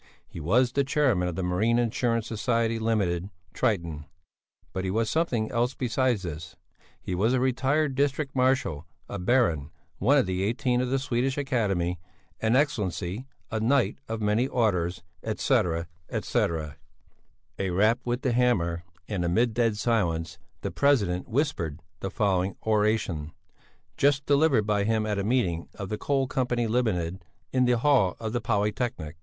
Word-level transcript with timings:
He 0.27 0.39
was 0.39 0.71
the 0.71 0.83
chairman 0.83 1.27
of 1.27 1.35
the 1.35 1.43
Marine 1.43 1.77
Insurance 1.77 2.25
Society 2.25 2.79
Limited 2.79 3.29
"Triton," 3.53 4.05
but 4.73 4.83
he 4.83 4.89
was 4.89 5.11
something 5.11 5.51
else 5.51 5.75
beside 5.75 6.17
this. 6.17 6.55
He 6.99 7.13
was 7.13 7.35
a 7.35 7.39
retired 7.39 7.93
district 7.93 8.35
marshal, 8.35 8.87
a 9.07 9.19
baron, 9.19 9.69
one 9.99 10.17
of 10.17 10.25
the 10.25 10.41
eighteen 10.41 10.81
of 10.81 10.89
the 10.89 10.97
Swedish 10.97 11.37
Academy, 11.37 11.99
an 12.39 12.55
Excellency, 12.55 13.27
a 13.51 13.59
knight 13.59 13.99
of 14.07 14.21
many 14.23 14.47
orders, 14.47 15.03
etc. 15.21 15.85
etc. 16.09 16.77
A 17.59 17.69
rap 17.69 17.99
with 18.03 18.23
the 18.23 18.31
hammer 18.31 18.83
and 19.07 19.23
amid 19.23 19.53
dead 19.53 19.77
silence 19.77 20.39
the 20.61 20.71
president 20.71 21.27
whispered 21.29 21.79
the 21.99 22.09
following 22.09 22.55
oration: 22.65 23.33
just 23.97 24.25
delivered 24.25 24.65
by 24.65 24.83
him 24.83 25.05
at 25.05 25.19
a 25.19 25.23
meeting 25.23 25.69
of 25.75 25.89
the 25.89 25.97
Coal 25.99 26.25
Company 26.25 26.65
Limited, 26.65 27.23
in 27.53 27.65
the 27.65 27.77
hall 27.77 28.17
of 28.19 28.33
the 28.33 28.41
Polytechnic. 28.41 29.17